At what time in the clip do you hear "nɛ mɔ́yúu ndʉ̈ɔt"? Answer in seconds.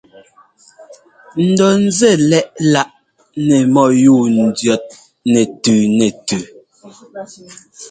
3.47-4.85